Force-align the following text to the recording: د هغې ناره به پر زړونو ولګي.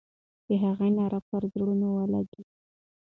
د 0.47 0.49
هغې 0.63 0.89
ناره 0.97 1.19
به 1.21 1.25
پر 1.29 1.43
زړونو 1.53 1.87
ولګي. 1.97 2.43